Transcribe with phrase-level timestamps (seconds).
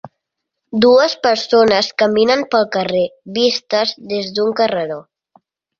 [0.85, 3.05] Dues persones caminen pel carrer,
[3.39, 5.03] vistes des d'un carreró.